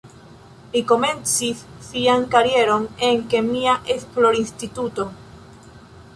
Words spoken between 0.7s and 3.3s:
Li komencis sian karieron en